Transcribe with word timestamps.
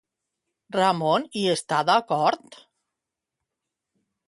Ramon 0.75 1.27
hi 1.41 1.43
està 1.57 1.83
d'acord? 1.91 2.59